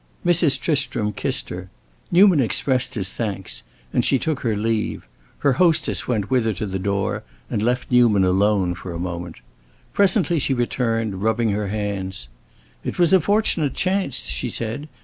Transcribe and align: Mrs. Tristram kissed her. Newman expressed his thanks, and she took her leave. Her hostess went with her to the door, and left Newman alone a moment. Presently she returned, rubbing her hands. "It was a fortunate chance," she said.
Mrs. 0.25 0.59
Tristram 0.59 1.13
kissed 1.13 1.49
her. 1.49 1.69
Newman 2.11 2.39
expressed 2.39 2.95
his 2.95 3.13
thanks, 3.13 3.61
and 3.93 4.03
she 4.03 4.17
took 4.17 4.39
her 4.39 4.55
leave. 4.55 5.07
Her 5.37 5.53
hostess 5.61 6.07
went 6.07 6.31
with 6.31 6.45
her 6.45 6.53
to 6.53 6.65
the 6.65 6.79
door, 6.79 7.21
and 7.51 7.61
left 7.61 7.91
Newman 7.91 8.23
alone 8.25 8.75
a 8.83 8.89
moment. 8.97 9.41
Presently 9.93 10.39
she 10.39 10.55
returned, 10.55 11.21
rubbing 11.21 11.51
her 11.51 11.67
hands. 11.67 12.29
"It 12.83 12.97
was 12.97 13.13
a 13.13 13.21
fortunate 13.21 13.75
chance," 13.75 14.21
she 14.25 14.49
said. 14.49 14.89